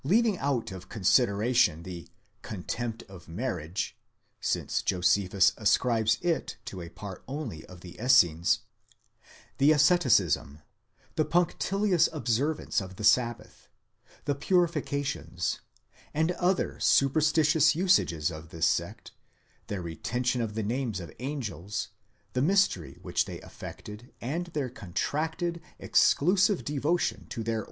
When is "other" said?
16.31-16.79